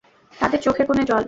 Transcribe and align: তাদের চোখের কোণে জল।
তাদের 0.33 0.59
চোখের 0.61 0.85
কোণে 0.85 1.03
জল। 1.03 1.19